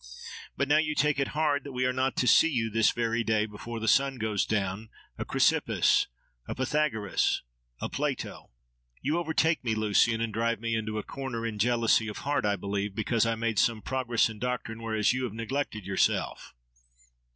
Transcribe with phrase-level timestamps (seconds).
[0.57, 3.23] But now you take it hard that we are not to see you this very
[3.23, 6.07] day, before the sun goes down, a Chrysippus,
[6.47, 7.43] a Pythagoras,
[7.79, 8.49] a Plato.
[9.03, 10.19] —You overtake me, Lucian!
[10.19, 13.37] and drive me into a corner; in jealousy of heart, I believe, because I have
[13.39, 16.55] made some progress in doctrine whereas you have neglected yourself.